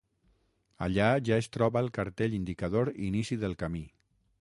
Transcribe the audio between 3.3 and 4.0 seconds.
del camí.